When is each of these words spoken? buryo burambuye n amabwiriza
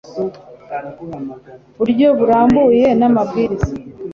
buryo 1.77 2.07
burambuye 2.17 2.85
n 2.99 3.01
amabwiriza 3.09 3.71